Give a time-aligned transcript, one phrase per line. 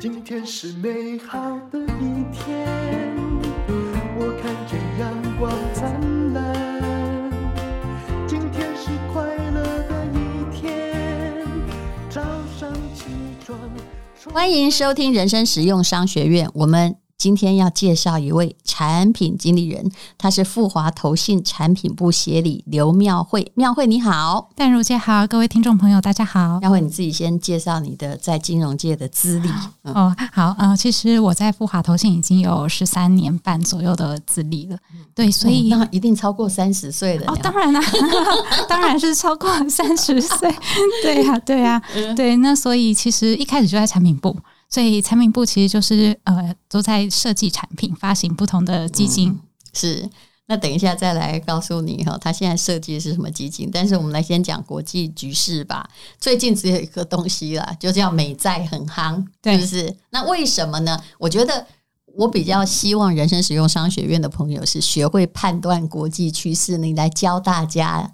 [0.00, 1.38] 今天是美好
[1.70, 2.66] 的一天，
[4.16, 7.30] 我看见阳光灿烂。
[8.26, 11.46] 今天是快乐的一天，
[12.08, 12.22] 早
[12.58, 13.10] 上起
[13.44, 13.58] 床。
[14.32, 16.96] 欢迎收听人生实用商学院，我们。
[17.20, 23.52] 今天要介绍一位产品经理人，他是富华投信产品部协理刘妙慧。
[23.54, 26.58] 妙慧你好，淡如姐好，各位听众朋友大家好。
[26.60, 29.50] 妙慧你自己先介绍你的在金融界的资历。
[29.82, 34.78] 嗯、哦，好，呃，其实我在富华投信已经有十三年半左右的资历了。
[35.14, 37.30] 对，所以、哦、那一定超过三十岁的。
[37.30, 37.82] 哦，当然啦，
[38.66, 40.50] 当然是超过三十岁。
[41.04, 42.36] 对呀、啊，对呀、啊，对。
[42.36, 44.34] 那所以其实一开始就在产品部。
[44.70, 49.30] 所以产品部其实就是呃，都在设计产品，发行不同的基金。
[49.30, 49.40] 嗯、
[49.74, 50.08] 是，
[50.46, 53.68] 那等一下再来告诉你哈，他现在设计的是什么基金？
[53.72, 55.90] 但是我们来先讲国际局势吧。
[56.20, 59.96] 最近只有一个东西啦，就叫美债很夯，对是不是？
[60.10, 61.02] 那为什么呢？
[61.18, 61.66] 我觉得
[62.14, 68.12] 我比较希望人生实用商学院的朋友是学会判断国际趋势，你来教大家。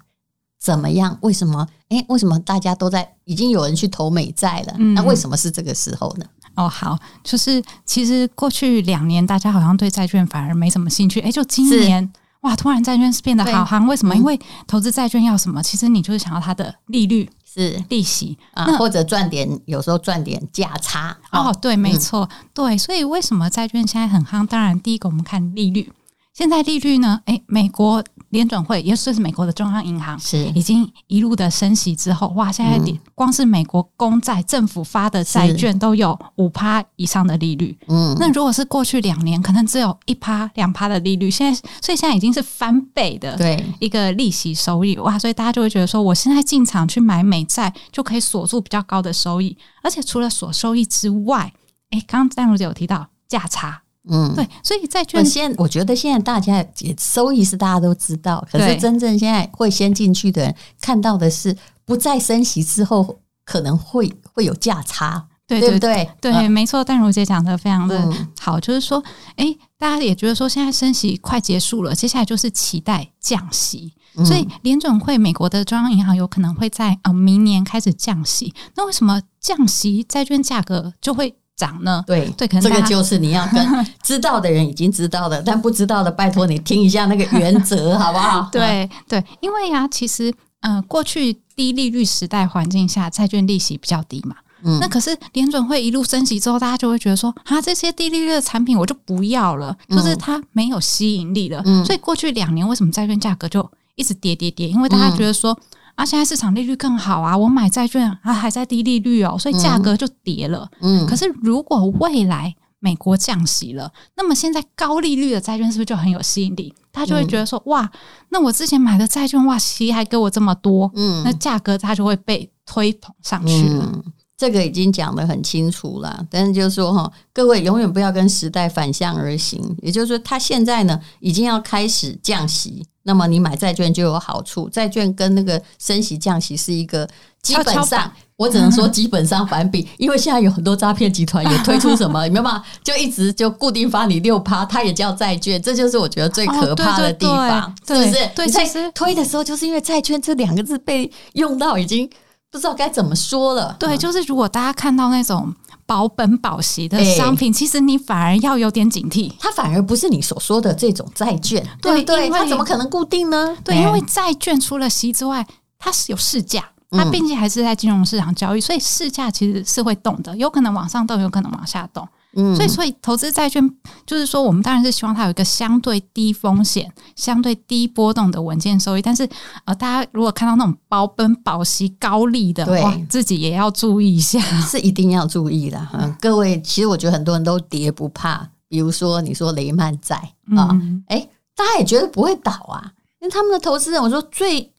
[0.59, 1.15] 怎么样？
[1.21, 1.67] 为什么？
[1.89, 4.73] 诶，为什么大家都在已经有人去投美债了？
[4.79, 6.25] 嗯、那为什么是这个时候呢？
[6.57, 11.21] 哦，好，就是其实过去两年大家好像对债券反而没什么兴趣。
[11.21, 14.13] 诶，就今年哇，突然债券是变得好夯，为什么？
[14.15, 15.61] 嗯、因为投资债券要什么？
[15.61, 21.15] 其实你就是想要它的利率是利息啊，或者赚点，有时候赚点价差。
[21.31, 24.45] 哦，对，没错，嗯、对，所以为什么债券现在很夯？
[24.47, 25.91] 当然，第一个我们看利率。
[26.33, 27.21] 现在利率呢？
[27.25, 32.51] 诶，美国联准会也就是美国的中央银行，是已经一路的升息之后，哇！
[32.51, 37.77] 现在光是美国公债政府发的债券都有五趴以上的利率。
[37.87, 45.17] 嗯，那如果是过去两年，可能只有一趴两趴的利率，现在所以现在已经是翻倍的对一个利息收益哇！
[45.17, 51.53] 所以大家就会觉得说，我现在进场去买美债就可以锁住比较高的收益，而且除了锁收益之外，
[51.91, 53.83] 诶，刚刚淡如姐有提到价差。
[54.09, 66.83] 嗯，对，所以债券现我觉得现在大家也收益是大家都知道，可是真正现在会先进去的人看到的是不再升息之后可能会会有价差，对对对对，对嗯、没错。
[66.83, 69.03] 但如姐讲的非常的好，就是说，
[69.35, 73.93] 哎，大家也觉得说现在升息快结束了，接下来就是期待降息，
[74.25, 78.53] 所以联准会美国的中央银行有可能会在呃明年开始降息。
[78.75, 81.35] 那为什么降息债券价格就会？
[81.57, 82.01] 涨呢？
[82.07, 83.67] 对对，可能这个就是你要跟
[84.03, 88.47] 知道的人已经知道的，但不知道的，拜托你听一下那个原则， 好不好？
[88.51, 94.35] 对对，因为呀、啊，其实呃，过去低利率时代环境下，债券利息比较低嘛。
[94.63, 101.61] 嗯，那可是联准会一路升级之后，大家就会觉得说啊，这些低利率的产品我就不要了，就是它没有吸引力了。
[101.65, 104.67] 嗯，所以过去两年为什么债券价格就一直跌跌跌？
[104.67, 105.57] 因为大家觉得说。
[105.97, 107.35] 啊，现在市场利率更好啊！
[107.35, 110.69] 我买债券啊，还在低利率哦，所以价格就跌了。
[110.79, 116.71] 嗯，可是如果未来美国降息了，那么现在高利率的债券是不是就很有吸引力？
[116.93, 117.91] 他就会觉得说，嗯、哇，
[118.29, 123.91] 那我之前买的债券，哇，息还给我这么多，嗯，那价格它就会被推捧上去了。
[123.91, 124.03] 嗯、
[124.37, 132.85] 这个已经讲得很清楚了，但是就是说哈，各位永远不要跟时代反向而行，也就是说，他现在呢已经要开始降息。
[133.07, 137.07] 那么你买债券就有好处，债券跟那个升息降息是一个
[137.41, 142.61] 基本上，我只能说基本上反比， 因为现在有很多诈骗集团也推出什么，明白吗？
[142.83, 148.31] 就一直就固定发你六趴，它也叫债券，这就是我觉得最可怕的地方，哦、对对对是不是？
[148.35, 152.09] 对，其实推的时候就是因为债券这两个字被用到已经
[152.51, 153.75] 不知道该怎么说了。
[153.79, 155.53] 对，就是如果大家看到那种。
[155.87, 163.55] 保本保息的商品，欸、其实你反而要有点警惕，它反而不是你所说的这种债券，对对，它怎么可能固定呢？
[163.63, 165.47] 对，因为债券除了息之外，
[165.79, 172.05] 它是有市价，它毕竟还是在金融市场交易，所以市价其实是会动的，有可能往上动，有可能往下动。
[172.33, 173.67] 嗯，所以所以投资债券
[174.05, 179.01] 就是说，我们当然是希望它有一个相对低风险、相对低波动的稳健收益。
[179.01, 179.27] 但是
[179.65, 185.87] 呃，大家如果看到那种保本保息高利的，对，自己也要注意一下，是一定要注意的。
[185.93, 190.15] 嗯，各位，其实我觉得很多人都跌不怕，比如说你说雷曼债
[190.55, 194.71] 啊，哎、嗯欸，大家也觉得不会倒啊，因为他们的投资人，我说最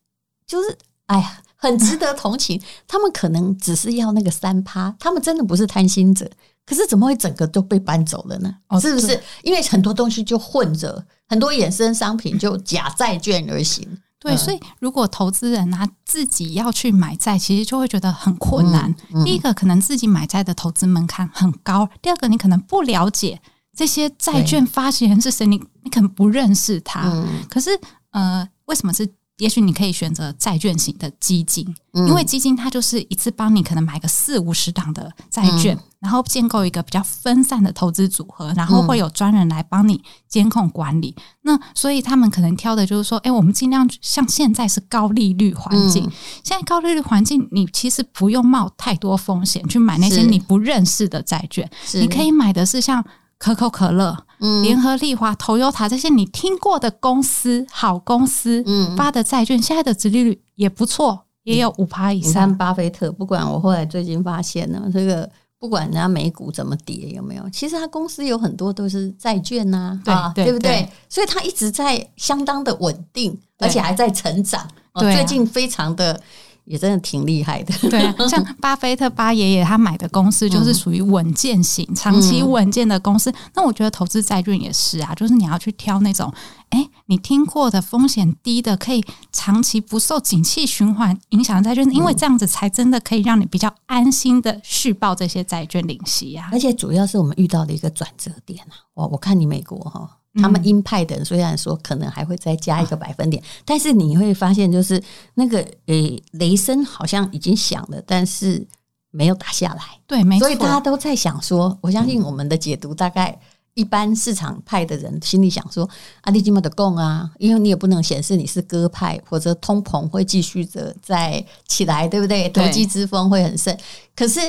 [0.46, 2.60] 就是哎呀，很值得同情。
[2.86, 6.30] 他们可能只是要那个三趴，他们真的不是贪心者。
[6.68, 8.54] 可是怎么会整个都被搬走了呢？
[8.68, 13.88] 哦、是不是因为很多东西就混着，很多衍生商品就假债券而行？
[14.20, 18.90] 对，所以如果投资人他自己要去买债，其实就会觉得很困难。
[19.14, 23.40] 嗯嗯、第一个，可能自己买债的投资门槛很高；第二个，你可能不了解
[23.76, 27.02] 这些债券发行人是谁，你你可能不认识他。
[27.04, 27.70] 嗯、可是
[28.10, 29.08] 呃，为什么是
[29.38, 41.14] 也许你可以选择债券型的基金，因为基金它就是一次帮你可能买个四五十档的债券，然后建构一个比较分散的投资组合，然后会有专人来帮你监控管理。
[41.42, 46.02] 那所以他们可能挑的就是说，哎，我们尽量像现在是高利率环境，
[46.42, 53.04] 现在高利率环境，你其实不用冒太多风险去买那些你不认识的债券，你可以买的是像。
[53.38, 54.24] 可口可乐、
[54.62, 58.64] 联合利华、Toyota 这些你听过的公司、好公司
[58.96, 62.30] 发的债券，现在的殖利率也不错，也有五趴以上。
[62.30, 67.48] 你看巴菲特，不管我后来最近发现呢，这个不管人家美股怎么跌，有没有？
[67.50, 70.88] 其实他公司有很多都是债券呐，对啊，对不对？
[71.08, 74.68] 所以他一直在相当的稳定，而且还在成长。
[74.98, 76.20] 最近非常的。
[76.68, 83.32] 也真的挺厉害的，对啊， 像巴菲特巴爷爷他买的公司就是属于稳健型、嗯、长期稳健的公司。
[83.54, 86.32] 那我觉得投资债券也是啊，就是你要去挑那种，
[86.68, 96.50] 哎，你听过的风险低的，可以长期不受景气循环影响的债券，因为这样子才真的可以让你比较安心的续报这些债券领息啊。
[96.52, 100.17] 而且主要是我们遇到的一个转折点啊，我我看你美国哈。
[100.40, 105.02] 他们鹰派的人虽然说可能还会再加一个百分点，但是你会发现，就是
[105.34, 108.66] 那个诶雷声好像已经响了，但是
[109.10, 109.82] 没有打下来。
[110.06, 110.46] 对，没错。
[110.46, 113.38] 所以大家都在想说，我相信我们的解读，大概
[113.74, 115.88] 一般市场派的人心里想说：
[116.22, 122.48] 阿里基莫的供啊，因为你也不能显示你是鸽派，或者通膨会继续的再起来，对不对？
[122.48, 123.76] 投机之风会很盛。
[124.14, 124.40] 可是。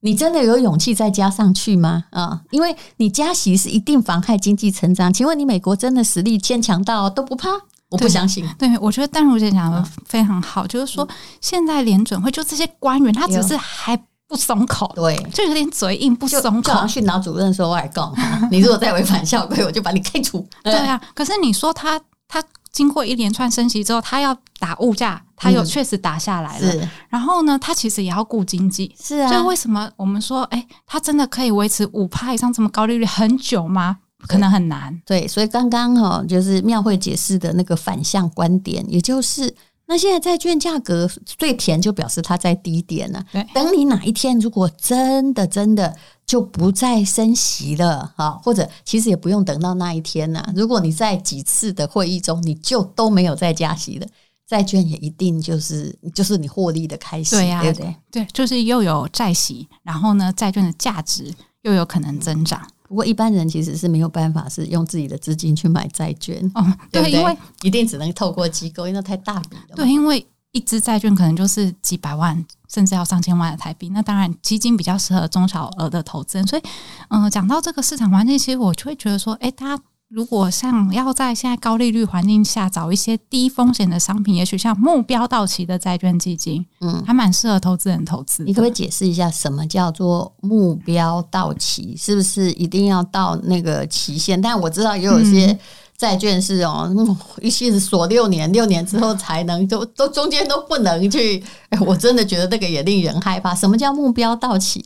[0.00, 2.04] 你真的有勇气再加上去吗？
[2.10, 5.12] 啊，因为你加息是一定妨害经济成长。
[5.12, 7.48] 请问你美国真的实力坚强到都不怕？
[7.90, 8.46] 我不相信。
[8.58, 11.08] 对，我觉得淡如姐讲的非常好，嗯、就是说
[11.40, 13.96] 现在联准会就这些官员，他只是还
[14.28, 16.86] 不松口，对，就有点嘴硬不松口。
[16.86, 18.12] 训导主任说：“我来告
[18.50, 22.42] 你，如果再违反校规，我就把你开除。”对啊，可是你说他他。
[22.76, 26.74] 经过一连串升息之后，他要打物价，他又确实打下来了。
[26.74, 28.94] 嗯、然后呢，他其实也要顾经济。
[29.00, 33.96] 是啊，所以为什么我们说，哎、欸，他真的可以维持五趴以上这么高利率很久吗？
[34.28, 34.94] 可能很难。
[35.06, 39.54] 对，所以刚刚哈，就是妙慧解释的那个反向观点，也就是
[39.86, 43.26] 那现在债券价格最甜，就表示它在低点了、啊。
[43.32, 45.96] 对，等你哪一天如果真的真的。
[46.26, 50.44] 就不再升息了啊，或者其实也不用等到那一天呐。
[50.56, 54.06] 如果你在几次的会议中，你就都没有再加息了，
[54.44, 57.96] 债券也一定就是就是你获利的开始，对呀，对不对？
[58.10, 62.60] 对，就是又有债息，然后呢，债券的价值又有可能增长。
[62.88, 69.76] 不过一般人其实是没有办法是用自己的资金去买债券，哦，对，对，因为一定只能透过机构，因为太大笔了。
[69.76, 70.26] 对，因为。
[70.52, 73.90] 一支债券可能就是几百万，甚至要上千万的台币。
[73.90, 76.46] 那当然，基金比较适合中小额的投资人。
[76.46, 76.62] 所以，
[77.10, 88.44] 嗯、呃，讲到这个市场环境，其实我就会觉得说，哎，大家如果像要在现在高利率环境下找一些低风险的商品，也许像目标到期的债券基金，嗯，还蛮适合投资人投资。
[88.44, 91.96] 你可不可以解释一下，什么叫做目标到期？
[91.96, 94.40] 是不是一定要到那个期限？
[94.40, 95.46] 但我知道也有一些。
[95.52, 95.58] 嗯
[95.96, 96.94] 债券是哦，
[97.40, 101.42] 一些是锁六年，六年之后才能，都都中间都不能去。
[101.70, 103.54] 哎，我真的觉得这个也令人害怕。
[103.54, 104.84] 什么叫目标到期？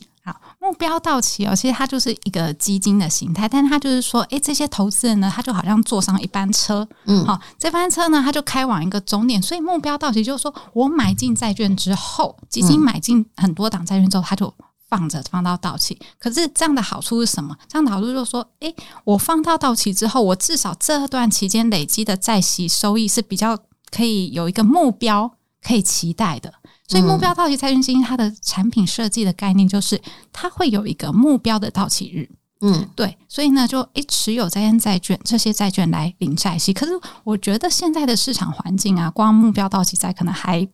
[0.61, 14.53] 好，目标到期哦，其实它就是一个基金的形态，但是它就是说，哎，这些投资人呢，他就好像坐上一班车，嗯，好，这班车呢，他就开往一个终点，所以目标到期就是说我买进债券之后，基金买进很多档债券之后，他就。
[14.91, 17.55] 放着放到到期，可是这样的好处是什么？
[17.69, 18.75] 这样的好处就是说，诶，
[19.05, 23.57] 我放到到期之后，我至少这段期间累积的债息收益是比较
[23.89, 25.31] 可以有一个目标
[25.65, 26.55] 可以期待的。
[26.91, 30.01] 所以，目标到期债券基金它的产品设计的概念就是，
[30.33, 32.29] 它会有一个目标的到期日。
[32.63, 36.73] 嗯，对，所以呢，就诶持有这些债券，这些债券来领债息。
[36.73, 36.91] 可是，
[37.23, 40.67] 我觉得现在的市场环境啊，光目标到期债可能还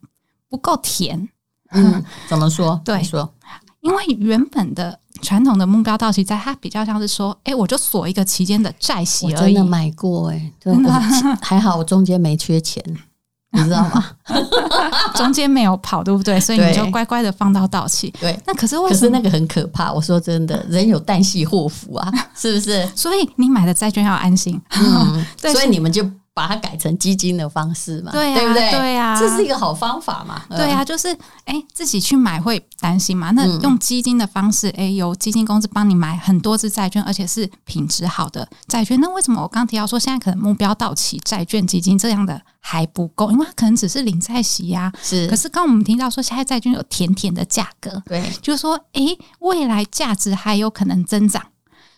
[0.50, 1.30] 不够甜。
[1.72, 2.82] 嗯，怎么说？
[2.84, 3.34] 对，说。
[3.82, 9.54] 因为原本的传统的目标到期债，它比较像是说，哎，我就锁一个期间的债息而已。
[9.54, 10.92] 真的买过哎，真的
[11.42, 12.84] 还好，我中间没缺钱，
[13.52, 14.06] 你知道吗？
[15.16, 16.40] 中间没有跑，对不对？
[16.40, 18.14] 所以你就乖乖的放到到期。
[18.20, 19.00] 对，那可是为什么？
[19.00, 19.92] 可是那个很可怕。
[19.92, 22.88] 我说真的，人有旦夕祸福啊，是不是？
[22.96, 24.62] 所以你买的债券要安心。
[24.80, 26.10] 嗯， 对，所以你们就。
[26.38, 28.70] 把它改成基金的方式嘛，对、啊、对不对？
[28.70, 30.44] 对呀、啊，这是一个好方法嘛。
[30.56, 31.08] 对呀、啊，就是
[31.46, 33.32] 哎，自己去买会担心嘛。
[33.32, 39.02] 那用基金的方式，哎，由基金公司帮你买很多只债券，而且是品质好的债券。
[39.02, 43.32] 那为什么我刚提到说现在可能目标到期债券基金这样的还不够？
[43.32, 44.94] 因为它可能只是领债息呀。
[45.02, 45.26] 是。
[45.26, 49.02] 可是刚我们听到说现在债券有甜甜的价格，对，就是说哎，
[49.40, 51.42] 未来价值还有可能增长。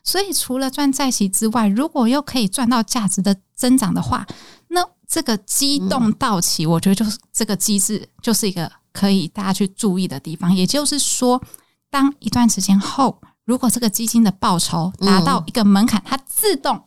[0.03, 4.25] 所以除了赚债息之外，如果又可以赚到价值的增长的话，
[4.69, 10.53] 那这个机动到期，我觉得就是这个机制就是一个可以大家去注意的地方。
[10.53, 11.41] 也就是说，
[11.89, 16.83] 当一段时间后，如果这个基金的报酬达到一个门槛，它自动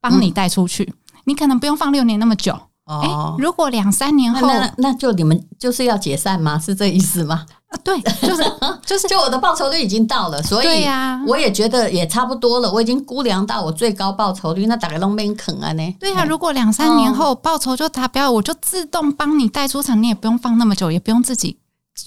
[0.00, 2.60] 帮你带出去，你可能不用放六年那么久。
[3.02, 6.58] 哎，如果两三年后，那那就你们就是要解散吗？
[6.58, 7.46] 是这意思吗？
[7.68, 8.42] 啊，对，就是
[8.84, 12.72] 就是，就我的报酬率已经到了，所以呀，我也觉得也差不多了。
[12.72, 15.96] 我已经估量到我最高报酬率，那大概都没啃啊呢。
[16.00, 21.56] 对呀，如果两三年后报酬就达标，我就自动帮你带出场，你也不用放那么久，也不用自己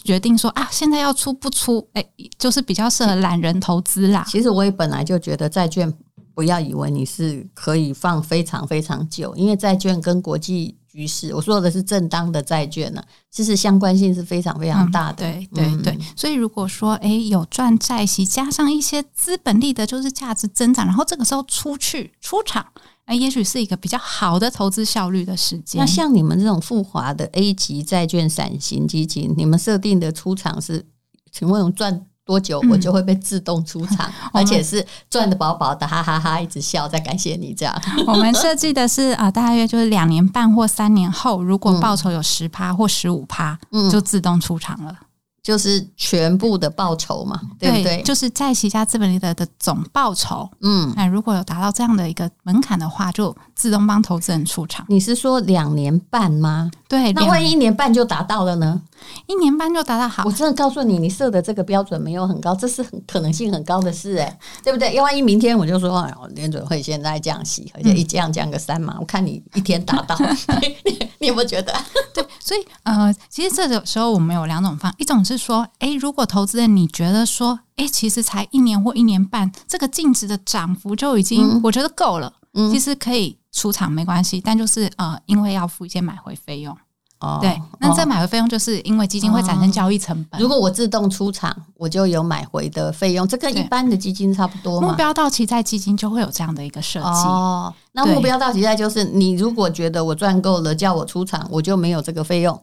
[0.03, 1.87] 决定说啊，现在要出不出？
[1.93, 2.03] 哎，
[2.37, 4.25] 就是比较适合懒人投资啦。
[4.27, 5.93] 其实我也本来就觉得债券
[6.33, 10.77] 不要以为你是可以放非常非常久，因为债券跟国际。
[10.93, 15.27] 局势，我说的是正当的债券呢、啊，其实相关性是非常非常大的。
[15.27, 22.63] 嗯、对对对，所以如果说哎有赚债息，加上一些资本利得，就是价值增长，然后这个时候出去出场，
[23.05, 25.79] 哎，也许是一个比较好的投资效率的时间。
[25.79, 30.85] 那像你们这种富华的 A 级债券散型基金，你们设定的出场是，
[31.31, 32.05] 请问有赚？
[32.25, 37.81] 多久我就会被自动出场， 嗯、而且是赚得饱饱的，哈哈哈哈，一直笑，再感谢你这样。
[38.07, 44.95] 我们设计的是啊、呃，大约就是两年半或三年后，如果报酬有十趴或十五趴，嗯、就自动出场了。
[45.41, 48.01] 就是全部的报酬嘛，对不对？
[48.03, 50.49] 就是在旗下资本利得的总报酬。
[50.61, 54.85] 嗯，那如果有达到这样的一个门槛的话，就自动帮投资人出场。
[54.89, 56.71] 你是说两年半吗？
[56.87, 58.81] 对，那万一一年半就达到了呢？
[59.27, 64.93] 一年半就达到好，我真的告诉你，你设的这个标准没有很高，这是很可能性很高的事，哎，对不对？
[64.93, 70.15] 要万一明天我就说，哎，联准会现在降息，而且一降降个三嘛，我看你一天达到，
[70.85, 71.73] 你你有没有觉得？
[72.13, 75.33] 对，所以呃，其实这个时候我们有两种方，一种是。
[75.33, 86.75] 是说，诶，如果投资人你觉得说，诶，其实才一年或一年半，这个净值的涨幅就已经，我觉得够了，嗯，其实可以出场没关系，但就是呃，因为要付一些买回费用。
[87.19, 90.41] 哦，对，那这买回费用就是因为基金会产生交易成本。
[90.41, 94.89] 如果我自动出场，我就有买回的费用，这跟一般的基金差不多嘛。
[94.89, 97.05] 目标到期在基金就会有这样的一个设计。
[97.05, 102.61] 哦，那目标到期在就是你如果觉得我赚够了，叫我出场，我就没有这个费用。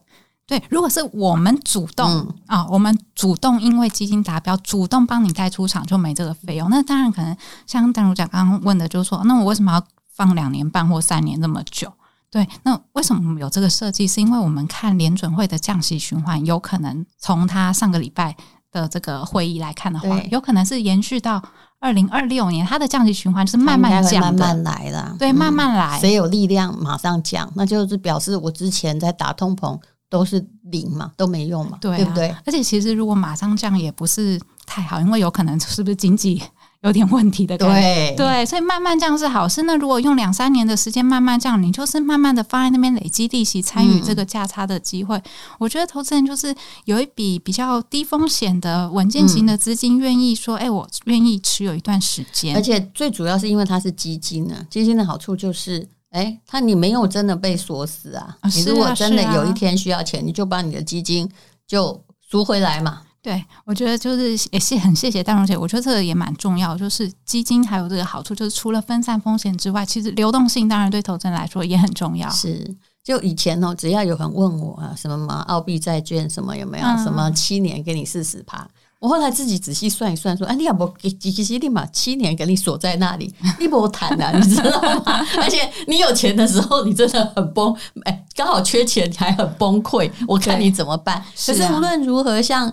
[0.50, 6.68] 对，如果是我们主动啊、我们主动因为基金达标，主动帮你带出场，就没这个费用。
[6.68, 7.36] 那当然可能
[7.68, 11.92] 像淡如讲刚刚问的，就是说，那我为什么要放两年半或三年这么久？
[12.32, 14.08] 对，那为什么有这个设计？
[14.08, 18.36] 是因为我们看联准会的降息循环，有可能从他上个礼拜
[18.72, 21.40] 的这个会议来看的话，有可能是延续到
[21.78, 25.14] 二零二六年，它的降息循环就是慢慢降，慢慢来的。
[25.16, 29.78] 对，慢慢来，谁有力量马上降，那就是表示我之前在打通膨。
[30.10, 32.34] 都是零嘛，都没用嘛，对，啊、对不对？
[32.44, 36.42] 而且其实如果马上降也不是太好，因为有可能是不是经济
[36.80, 37.80] 有点问题的感觉。
[37.80, 39.62] 对对，所以慢慢降是好事。
[39.62, 45.16] 那如果用两三年的时间慢慢降，你就是慢慢的放在那边累积利息，参与这个价差的机会。
[45.16, 45.22] 嗯、
[45.60, 46.52] 我觉得投资人就是
[46.86, 52.56] 有一笔比较低风险的稳健型的资金，愿意说，哎、嗯，我愿意持有一段时间。
[52.56, 55.88] 而且最主要是因为它是基金呢，基金的好处就是。
[56.10, 58.36] 哎，他你没有真的被锁死啊！
[58.54, 61.28] 你如果真的有一天需要钱，你就把你的基金
[61.66, 63.02] 就赎回来嘛。
[63.22, 66.76] 对，我觉得就是也是很谢谢大荣姐，我觉得这个也蛮重要。
[66.76, 72.28] 就是基金还有这个好处，就是除了分散风险之外，其实流动性当然对投资人来说也很重要。
[72.30, 72.74] 是，
[73.04, 78.66] 就以前哦，只要有人问我啊，什么嘛澳币债券什么有没有，嗯、什么七年给你四十趴。
[79.00, 85.26] 我后来自己仔细算一算，说：“哎，你要不给其实立马七年给你锁在那里， 你不谈啊，你知道吗？
[85.40, 91.24] 而且你有钱的时候，你真的很崩，哎，刚好缺钱还很崩溃，我看你怎么办？
[91.46, 92.70] 可是无论如何，像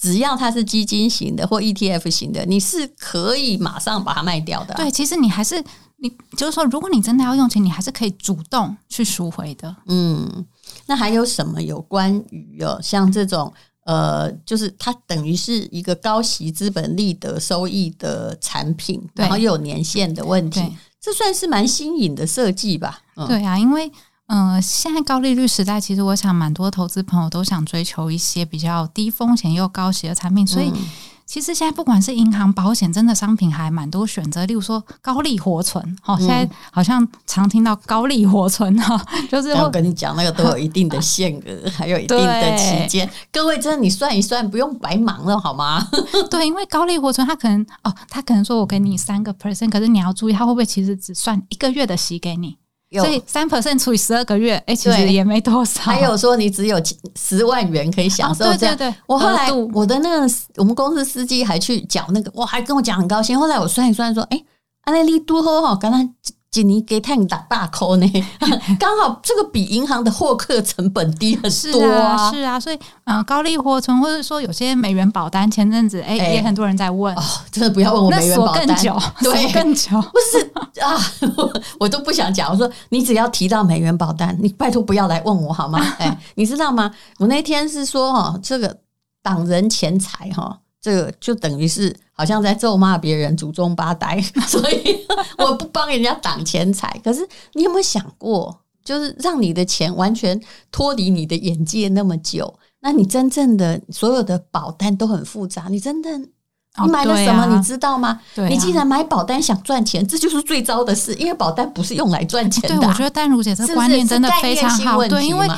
[0.00, 4.76] 只要它是基金型的或 ETF 型的，你是可以马上把它卖掉的啊。
[4.78, 5.62] 对，其实你还是
[5.98, 9.76] 你就是说，如果你真的要用钱，你还是可以主动去赎回的。
[9.88, 10.46] 嗯，
[10.86, 13.52] 那还有什么有关于哦，像这种？
[13.86, 20.60] 呃，就是它等于是一个高息资本利得收益的产品，然后又有年限的问题，
[21.00, 23.00] 这算是蛮新颖的设计吧？
[23.16, 23.90] 嗯、对啊，因为
[24.26, 30.68] 嗯、呃，现在高利率时代，其实我想蛮多投资朋友都想追求一些比较低风险又高息的产品，所以。
[30.68, 30.84] 嗯
[31.26, 34.46] 其实现在不管是银行、保险，真的商品还蛮多选择。
[34.46, 43.10] 例如说高利活存，哦，现在好像常听到高利活存哈， 就是我跟你讲，那个都有一定的限额，还有一定的期间。
[43.32, 45.84] 各位，真的你算一算，不用白忙了好吗？
[46.30, 52.56] 对，因为高利活存，他可能哦，他可能说我给你三个 percent，可是你要注意，他会不会其实只算一个月的息给你？
[52.92, 55.82] 所以三 percent 除以十二个月，哎，其实也没多少。
[55.82, 56.80] 还有说你只有
[57.16, 58.74] 十万元可以享受这样。
[58.74, 63.38] 哦、对对对，我后来我的那个我们公司司机还去讲那个，哇，还跟我讲很高兴。
[63.38, 64.40] 后来我算一算说，哎，
[64.82, 66.14] 安利利多好哈，刚刚
[66.56, 68.10] 今年给他打大扣呢，
[68.80, 77.22] 刚好这个比银行的获客成本低很多啊，是啊，所以嗯、呃，高利活存或者说有些美元保单，前阵子哎、欸、也很多人在问，哦，
[77.52, 80.96] 真的不要问我美元保单，更久，对，更久，不是啊
[81.36, 85.78] 我， 我都不想讲，我说你只要提到美元保单，你拜托不要来问我好吗？
[85.98, 86.90] 哎，你知道吗？
[87.18, 88.78] 我那天是说哈，这个
[89.22, 90.60] 挡人钱财哈。
[90.86, 95.04] 这个就等于是好像在咒骂别人祖宗八代， 所以
[95.36, 96.96] 我不帮人家挡钱财。
[97.02, 100.40] 可是你有没有想过，就是让你的钱完全
[100.70, 102.56] 脱离你的眼界那么久？
[102.82, 107.46] 那你真正的所有的保单都很复杂，你真的你买了什么？
[107.56, 108.20] 你知道吗？
[108.48, 112.76] 你既然买保单想赚钱，这就是最糟的事，因为保单不是用来赚钱的。
[112.78, 115.48] 对，我觉得淡如姐这个观念真的非常好，对，因为。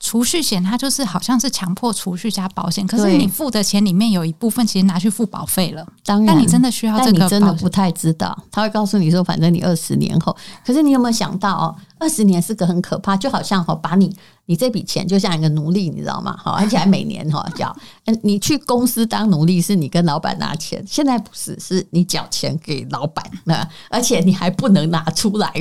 [0.00, 5.86] 储蓄险它就是好像是强迫储蓄加保险，可是你付的钱里面有一部分其实拿去付保费了。
[6.04, 8.36] 当然，但你真的需要这个，你真的不太知道。
[8.50, 11.76] 他会告诉你说，反正你二十年后，可是你有没有想到哦？
[11.98, 14.10] 二十年是个很可怕，就好像哈，把你
[14.46, 16.34] 你这笔钱就像一个奴隶，你知道吗？
[16.38, 17.76] 好，而且还每年哈缴。
[18.06, 25.52] 嗯， 你去公司当奴隶是你跟老板拿钱，现在不是，是你缴钱给老板，那而且你还不能拿出来。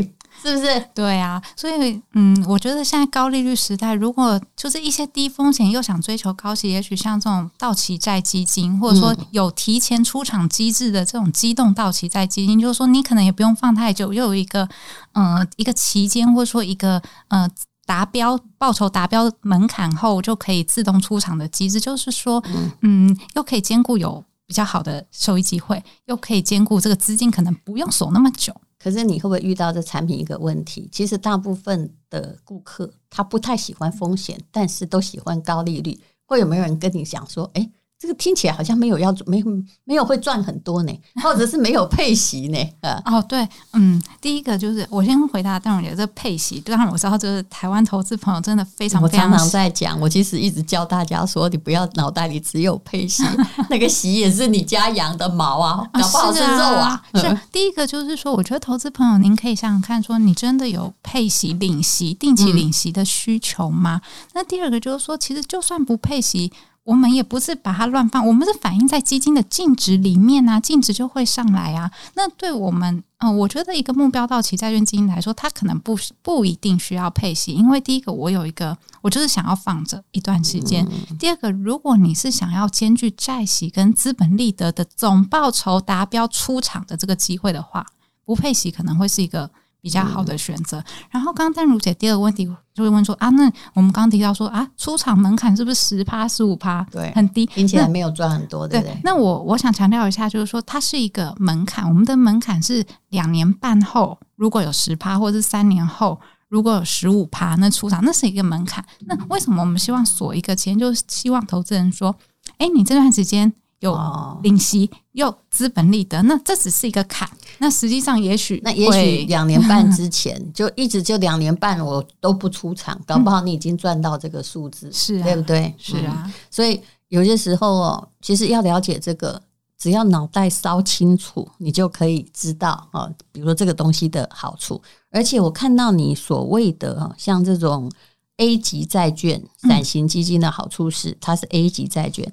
[0.41, 0.89] 是不是？
[0.95, 14.67] 对啊，所以嗯，我觉得现在高利率时代，如果就是一些低风险又想追求高息，也许像这种到期债基金，或者说有提前出场机制的这种机动到期债基金，就是说你可能也不用放太久，又有一个
[15.13, 17.49] 嗯一个期间，或者说一个呃
[17.85, 22.43] 达标报酬达标门槛后就可以自动出场的机制，就是说
[22.81, 28.55] 嗯，又可以兼顾有比较好的收益机会，又可以兼顾这个资金可能不用锁那么久。
[28.81, 30.87] 可是你会不会遇到这产品一个问题？
[30.91, 35.99] 其实大部分的顾客他不太喜欢风险，但是都喜欢高利率。
[36.25, 37.71] 会有没有人跟你讲说，诶？
[37.99, 39.43] 这个听起来好像没有要没
[39.83, 42.57] 没有会赚很多呢， 或者是没有配息呢？
[42.79, 53.21] 呃，哦，对，嗯，第一个就是我先回答淡如姐这配息，当然我知道，就是台湾投资朋友真的非常非常，我常常在讲，我其实一直教大家说，你不要脑袋里只有配息，
[53.69, 57.03] 那个息也是你家养的毛啊，搞不好是肉啊。
[57.15, 63.99] 是，第一个就是说，我觉得投资朋友您可以想想看，说你真的有配息、领息、定期领息的需求吗？
[64.03, 66.53] 嗯、那第二个就是说，其实就算不配息。
[66.83, 71.91] 我们也不是把它乱放，我们是反映在基金的净值里面啊，净值就会上来啊。
[72.15, 80.83] 那对我们，嗯、呃，我觉得一个目标到期债券基金来说，它可能不不一定需要配息，因为第一个，我有一个，我就是想要放着一段时间；
[81.19, 87.85] 第二个，如果你是想要兼具债息跟资本利得的总报酬达标出场的这个机会的话，
[88.25, 89.51] 不配息可能会是一个。
[89.81, 90.79] 比较好的选择。
[90.79, 96.85] 嗯、然后刚刚淡如姐第二个问题就会问说啊，那我们刚刚提到说啊，出场门槛是不是十趴十五趴？
[96.91, 98.93] 对，很低，听起来没有赚很多，对不对？
[98.93, 108.83] 对，那我我想强调一下，就是说它是一个门槛，我们的门槛是两年半后如果有十趴，或者是三年后如果有十五趴，那出场那是一个门槛。
[109.01, 110.77] 那为什么我们希望锁一个钱？
[110.77, 112.15] 就是希望投资人说，
[112.57, 113.53] 哎，你这段时间。
[113.81, 113.97] 有
[114.43, 117.29] 领息又资本利得，那这只是一个坎。
[117.59, 125.73] 那实际上也许，那也许两年半之前 就一直就两年半我都不出场，搞不好你已经赚到这个数字，是、啊、对不对？
[125.77, 126.33] 是啊、嗯。
[126.49, 129.41] 所以有些时候哦，其实要了解这个，
[129.77, 133.11] 只要脑袋烧清楚，你就可以知道哦。
[133.31, 137.91] 比如说这个东西的好处，而且我看到你所谓的像这种
[138.37, 142.31] A 级债券、伞型基金的好处是，它是 A 级债券。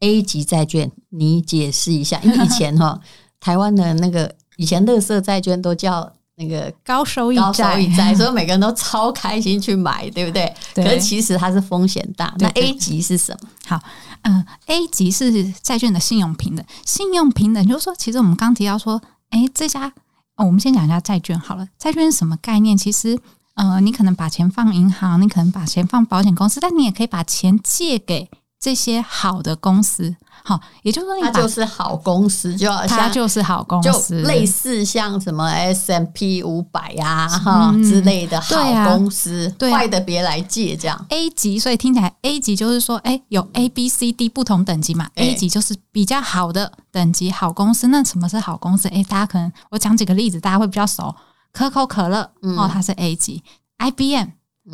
[0.00, 3.00] A 级债券，你解释一下，因为以前哈，
[3.40, 10.52] 台湾的那个以前垃圾债券都叫那个高收益债，高收益债， 所以每个人都超开心去买，对不对？
[10.74, 10.84] 对。
[10.84, 12.34] 可是其实它是风险大。
[12.38, 13.48] 那 A 级是什么？
[13.66, 13.80] 好，
[14.22, 19.92] 嗯、呃，A 级是债券的信用平等，信用平等就是说，其实我们刚提到说，哎，这家
[20.36, 21.66] 哦，我们先讲一下债券好了。
[21.78, 22.76] 债券是什么概念？
[22.76, 23.18] 其实，
[23.54, 28.28] 呃，你可能把钱放银行，你可能把钱放保险公司，但你也可以把钱借给。
[28.60, 38.56] 这些好的公司，好，也就是说你，它就是好公司，就它就是好公司，就类似像什么 S M P 五百呀哈之类的好
[38.88, 41.06] 公司，坏、啊啊、的别来借这样。
[41.10, 47.86] A 级，所以听起来 A 级就是说，哎，有 A、B、C、D 不同等级嘛？A 级就是比较好的等级好公司。
[47.86, 48.88] 那什么是好公司？
[48.88, 51.14] 哎，大家可能我讲几个例子，大家会比较熟。
[51.52, 53.44] 可口可乐哦，它是 A 级
[53.78, 54.30] ；IBM、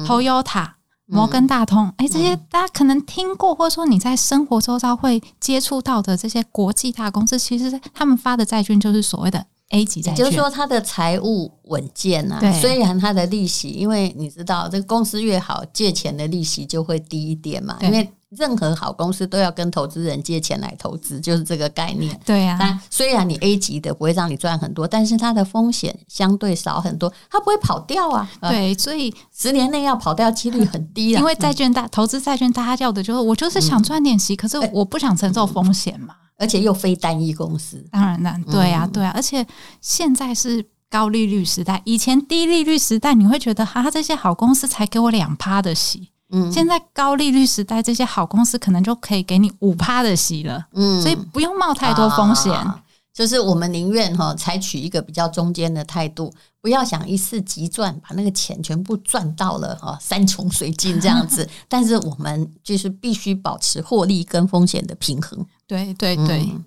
[0.07, 0.69] Toyota。
[1.07, 12.41] 摩根大通，哎、欸，这些大家可能听过，或者说你在生活周遭会接触到的这些国际大公司，其实他们发的债券就是所谓的 A 级债券，就是说它的财务稳健啊。
[12.41, 18.11] 对，虽然它的利息，因为你知道这个公司越好，借钱的利息就会低一点嘛，因为。
[18.37, 22.19] 任何好公司都要跟投资人借钱来投资，就是这个概念。
[22.25, 22.57] 对呀、啊。
[22.61, 28.29] 但虽然你 A 级的不会让你赚很多，但是它的风险相对少很多，它不会跑掉啊。
[28.43, 31.19] 对，所以十年内要跑掉几率很低啊。
[31.19, 36.15] 因为债券大、嗯、投资债券，大家要的就是我就是想赚点息，嗯、可是我不想承受风险嘛。
[36.37, 39.13] 而且又非单一公司，当然了，对啊，对啊。
[39.15, 39.47] 而且
[39.81, 46.09] 现在是高利率时代，以前低利率时代，你会觉得哈，这些好公司才给我两趴的息。
[46.35, 50.67] 嗯，现在高利率时代，这些好公司可能就可以给你五趴的息了。
[50.73, 52.53] 嗯，所以不用冒太多风险。
[52.53, 61.49] 啊，就是我们宁愿哈采取一个比较中间的态度，不要想一次急赚，把那个钱全部赚到了哈山穷水尽这样子。
[61.69, 65.47] 但是我们就是必须保持获利跟风险的平衡。
[65.69, 66.65] 对对对，嗯，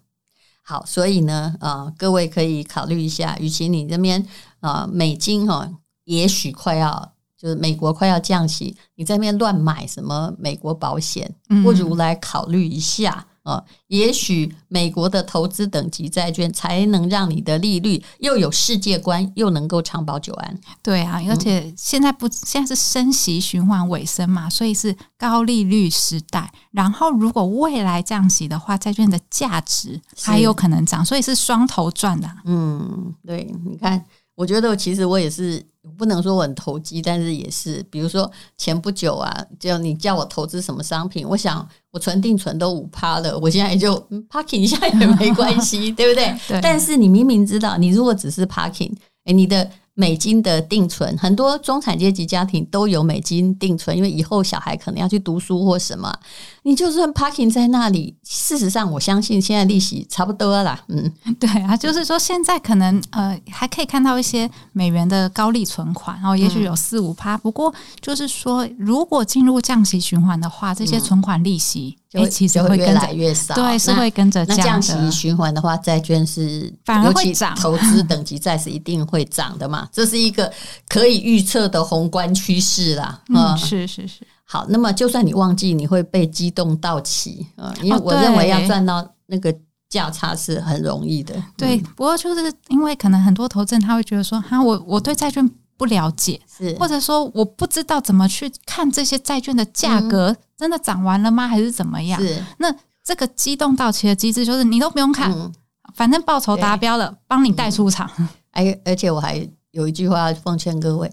[0.61, 4.25] 好，所以呢，呃，各位可以考虑一下，与其你这边
[4.61, 5.69] 啊，呃，美金哈，
[6.05, 7.11] 也许快要。
[7.37, 11.31] 就是美国快要降息，你在那边乱买什么美国保险，
[11.63, 13.63] 不如来考虑一下啊！
[13.87, 20.59] 也许美国的投资等级债券才能让你的利率又有世界观，又能够长保久安。
[20.83, 26.51] 对啊，而且现在不现在是升息循环尾声嘛，所以是高利率时代。
[26.71, 32.29] 然后如果未来降息的话，债券的价值还有可能涨，所以是双头赚的。
[32.45, 34.03] 嗯，对，你看，
[34.37, 35.61] 我觉得其实我也是。
[35.97, 43.95] 不能说我很投机，但是也是，比如说前不久啊，就你叫我投资什么商品，我想我存定存都五趴了，我现在也就
[44.29, 46.37] parking 一下也没关系， 对不对？
[46.45, 46.59] 对。
[46.61, 48.91] 但是你明明知道，你如果只是 parking，
[49.23, 49.67] 哎，你的。
[49.99, 56.13] 美金的定存，很多中产阶级家庭都有美金定存，因为以后小孩可能要去读书或什么，
[56.61, 60.79] 你就算 parking 在那里，事实上我相信现在利息差不多啦。
[60.89, 67.35] 嗯， 对啊，就是说现在可能呃还可以看到一些美元的高利存款，然后也许有四五趴。
[67.35, 71.97] 不过就是说，如果进入降息循环的话，这些存款利息。
[72.09, 74.81] 就其实会越来越少，对，是会跟着降。
[74.81, 79.87] 息循环的话，债券是反而会涨， 投资等级债是一定会涨的嘛？
[79.91, 80.51] 这是一个
[80.87, 83.21] 可以预测的宏观趋势啦。
[83.29, 84.25] 嗯，是是是。
[84.45, 89.53] 好，那么就算你忘记，你会被激动到期嗯，因为我认为要赚到那个
[89.89, 91.35] 价差是很容易的。
[91.57, 95.49] 对，不过就是因为可能很多投资人他会觉得说，哈，我我对债券。
[95.77, 101.47] 不了解，是或者说我不知道怎么去看这些债券的价格真的涨完了吗？
[101.47, 102.19] 还是怎么样？
[102.19, 105.53] 是那这个机动到期的机制就是你都不用看，嗯、
[105.93, 108.09] 反正报酬达标了，帮你带出场。
[108.51, 111.09] 哎，而且我还有一句话要奉劝各位，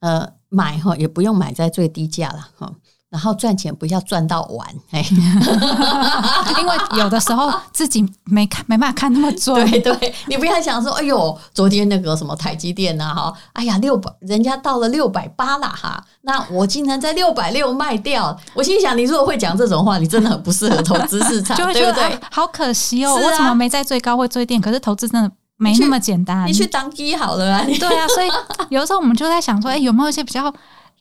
[0.00, 2.72] 呃，买哈也不用买在最低价了哈。
[3.12, 5.04] 然后赚钱不要赚到完，哎，
[6.58, 9.54] 因为有的时候自己没看没办法看那么准。
[9.70, 18.34] 对对，你不要想说，哎呦，昨天那个什么台积电呐，哈，哎呀，六百，人家到了六百八了哈，那我竟然在六百六卖掉。
[18.54, 23.14] 我心想，你如果会讲这种话，你真的很不适合投资市场， 就会觉得对对、啊、好可惜哦。
[23.14, 24.58] 我怎么没在最高或最低？
[24.58, 26.46] 可是投资真的没那么简单。
[26.48, 27.62] 你去当机好了啊！
[27.78, 28.28] 对啊，所以
[28.70, 30.50] 有的时候我们就在想说，哎，有没有一些比较。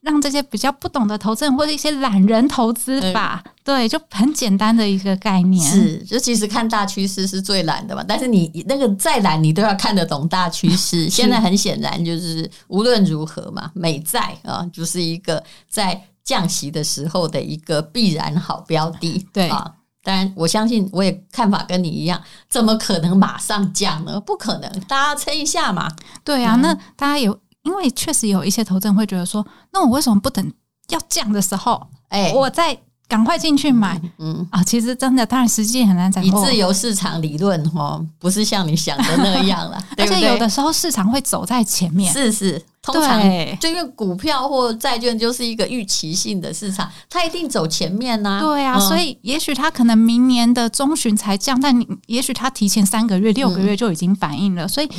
[0.02, 5.64] 让这些比较不懂的投资人或者一些懒人投资法，嗯、对，就很简单的一个概念。
[5.64, 8.04] 是，就其实看大趋势是最懒的嘛。
[8.08, 11.08] 但是你那个再懒，你都要看得懂大趋势。
[11.12, 19.24] 现在很显然就是无论如何嘛，美债啊，就是一个在降息的时候的一个必然好标的。
[19.32, 19.72] 对啊，
[20.04, 24.20] 当然我相信我也看法跟你一样，怎么可能马上降呢？
[24.20, 25.88] 不可能，大家撑一下嘛。
[26.24, 27.38] 对啊，嗯、那大家有。
[27.64, 30.52] 因为确实有一些投资人会觉得说，那我为什么不等
[30.90, 34.02] 要降的时候，哎，我再赶快进去买？
[34.20, 36.28] 嗯啊，其实真的，当然实际很难掌握。
[36.28, 39.78] 以自由市场理论哦，不是像你想的那样了。
[39.98, 42.12] 而且有的时候市场会走在前面。
[42.12, 42.64] 是是。
[42.82, 43.22] 通常，
[43.60, 48.40] 就因为股票或债券就是一个预期性的市场，它一定走前面呐。
[48.42, 54.68] 对啊，所以也许它可能明年的中旬才降，但你也许它提前三个月、六个月就已经反应了。
[54.68, 54.90] 所以，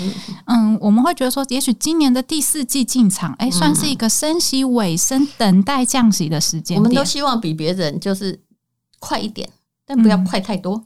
[0.47, 6.77] 嗯，我们会觉得说，也许今年的第四季进场，哎，算是一个升息尾声、等待降息的时间。
[6.77, 8.41] 我们都希望比别人就是
[9.01, 9.51] 快一点，
[9.85, 10.81] 但不要快太多，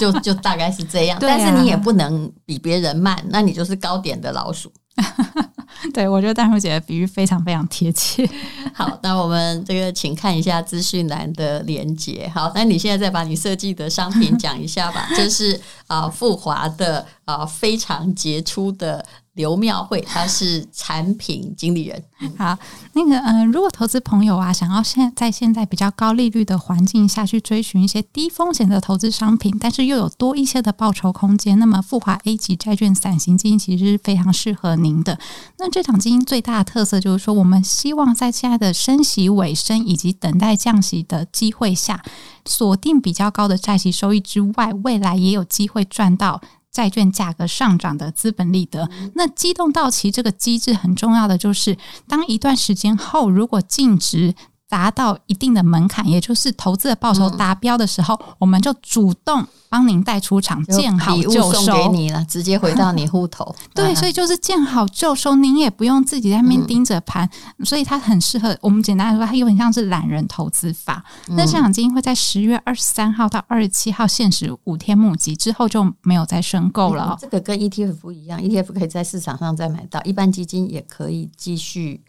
[0.00, 1.16] 就就大概是这样。
[1.22, 4.72] 但是你也不能比别人慢，那你就是高点的老鼠。
[5.92, 8.28] 对，我觉得淡如姐的比喻非常非常贴切。
[8.72, 12.30] 好，那我们这个请看一下资讯栏的连接。
[12.32, 15.08] 好，那你现在再把你设计的商品讲一下吧。
[15.16, 22.02] 这是啊，富华的啊非常杰出的刘妙慧，她是产品经理人。
[22.36, 22.56] 好，
[22.92, 35.18] 那个嗯、呃，如果投资朋友啊，想要现在在现在比较高利率的环境下去追寻一些低风险的投资商品，但是又有多一些的报酬空间，那么富华 A 级债券散型基金其实是非常适合您的。
[35.58, 42.04] 那这场基金最大的特色就是说，我们希望在现在的升息尾声以及等待降息的机会下，
[42.44, 46.40] 锁定比较高的债息收益之外，未来也有机会赚到。
[46.72, 51.76] 债券价格上涨的资本利得，那机动到期这个机制很重要的就是，
[52.08, 54.34] 当一段时间后，如果净值
[54.72, 63.54] 达到一定的门槛，也就是投资的报酬达标的时候，嗯、我们就主动帮您带出场，见好就收给你了，直接回到你户头。
[63.74, 68.82] 对，所以就是见好就收，您也不用自己在那边盯着盘，嗯、所以它很适合我们。
[68.82, 71.04] 简单来说，它有点像是懒人投资法。
[71.28, 77.18] 嗯、那这场基金会在十月二十三号到二十七号限时五天募集，之后就没有再申购了、嗯。
[77.20, 82.02] 这个跟 ETF 不一样，ETF 可以在市场上再买到，一般基金也可以继续。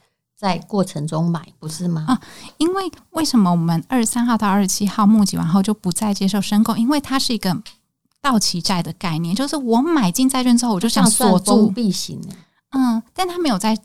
[0.44, 2.04] 在过程中买不是吗？
[2.06, 2.20] 啊，
[2.58, 6.76] 因为为什么我们二十三号到二十七号募集完后就不再接受申购？
[6.76, 7.58] 因为它是一个
[8.22, 11.74] 到期债的概念，就是我买进债券之后，我就想锁住。
[12.72, 13.78] 嗯，但它没有在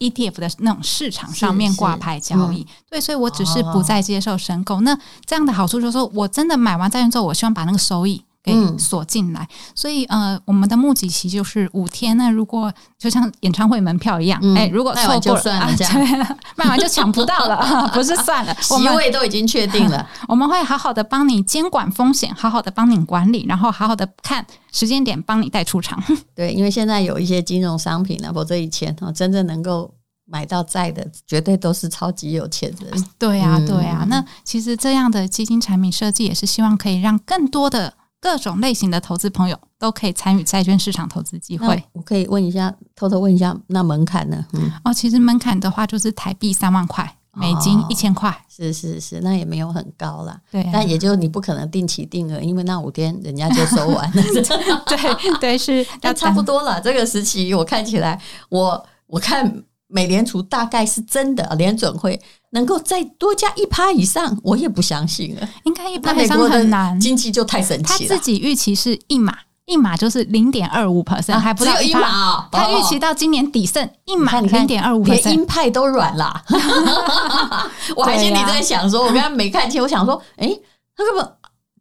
[0.00, 4.74] ETF 的那种市场上面挂牌交易，嗯、对，所以我只是不再接受申购。
[4.74, 4.94] 哦、那
[5.24, 8.22] 这样的好处就是说，我真的买完债券之后，我希望把那个收益。
[8.42, 12.16] 给锁进来，所以呃，我们的募集期就是五天。
[12.16, 15.94] 那如果就像演唱会门票一样，哎、嗯，如果错过就算了，这样
[16.56, 20.04] 卖完就抢不到了， 不是算了， 席位都已经确定了。
[20.26, 26.02] 我们会好好的帮你监管风险，好好的帮你管理，然后好好的看时间点，帮你带出场。
[26.34, 29.94] 对，因为现在有一些金融商品呢，否则以前哈，真正能够
[30.26, 33.06] 买到债的，绝对都是超级有钱人。
[33.20, 34.02] 对呀、啊，对呀、啊。
[34.02, 37.94] 嗯、那其实这样的基金产品设计，也是希望可以让更多的。
[38.22, 41.82] 各种类型的投资朋友都可以参与债券市场投资机会。
[41.92, 44.46] 我可以问一下，偷偷问一下，那门槛呢？
[44.52, 48.30] 嗯，哦，其实门槛的话就是台币三万块，美金一千块。
[48.30, 50.40] 哦，是是是，那也没有很高啦。
[50.52, 54.22] 对啊，但也就你不可能定期定额，因为那五天人家就收完了。
[54.86, 56.80] 对对是， 那差不多了。
[56.80, 62.20] 这个时期我看起来，我我看美联储大概是真的联准会。
[62.54, 65.48] 能够再多加一趴以上，我也不相信了。
[65.64, 68.10] 应该一趴以上很难，经济就太神奇了。
[68.10, 72.44] 他自己预期是一码，一码就是零点二五 percent，还不到一码哦。
[72.52, 76.42] 他预期到今年底剩一码零点二五 percent，连鹰派都软了。
[77.96, 80.46] 我还心里在想说，我刚刚没看清，我想说，哎，
[80.94, 81.32] 他根本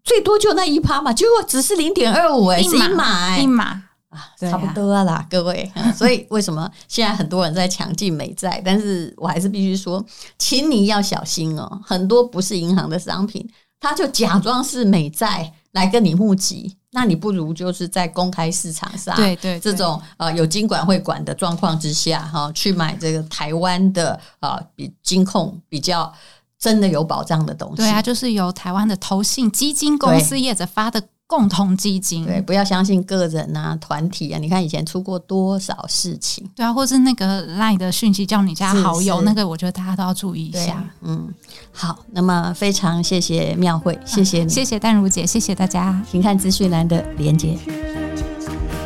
[0.06, 3.84] 最多就那一趴嘛，结果只是零点二五，哎，一码，一码。
[4.12, 5.72] 啊，差不多啦，啊、 各位。
[5.96, 8.62] 所以为什么现在很多人在抢进美债？
[8.64, 10.06] 但是我还是必须说，
[10.38, 11.82] 请你要小心哦。
[11.84, 16.76] 很多不是银行的商品，他就假装是美债来跟你募集。
[16.94, 26.14] 那你不如就是在公开市场上，对对，这种呃有金管会管的状况之下，哈，去买这个台湾的啊，比金控比较
[26.60, 27.78] 真的有保障的东西。
[27.78, 31.02] 对啊，就是由台湾的投信基金公司业者发的。
[31.32, 34.38] 共同基金，对，不要相信个人啊、团体啊。
[34.38, 40.84] 你看以前出过多少事情，对啊，或是那个 LINE 的讯息叫你加好友，那个我觉得大家都要注意一下。
[41.00, 41.34] 嗯，
[41.72, 46.04] 好，那么非常谢谢妙慧，谢谢你，谢谢淡如姐，谢谢大家。
[46.12, 47.58] 请看资讯栏的连接。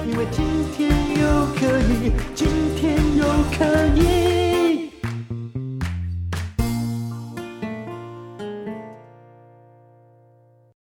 [0.08, 0.27] 因为